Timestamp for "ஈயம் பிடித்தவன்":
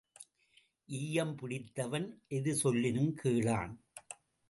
0.85-2.07